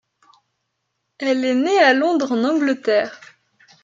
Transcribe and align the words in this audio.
Elle 1.19 1.45
est 1.45 1.53
née 1.53 1.77
à 1.77 1.93
Londres 1.93 2.31
en 2.31 2.43
Angleterre. 2.43 3.21